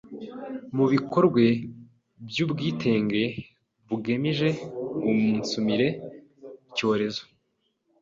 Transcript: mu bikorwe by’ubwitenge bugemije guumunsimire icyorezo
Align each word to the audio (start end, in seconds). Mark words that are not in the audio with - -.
mu 0.75 0.85
bikorwe 0.93 1.45
by’ubwitenge 2.27 3.23
bugemije 3.87 4.49
guumunsimire 5.01 5.87
icyorezo 6.67 7.23